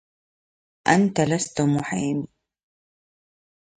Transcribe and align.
انا 0.87 1.25
لست 1.35 1.61
محامي 1.61 2.27